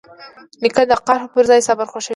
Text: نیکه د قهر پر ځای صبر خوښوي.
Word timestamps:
نیکه 0.61 0.83
د 0.89 0.93
قهر 1.07 1.23
پر 1.33 1.43
ځای 1.49 1.61
صبر 1.67 1.85
خوښوي. 1.91 2.09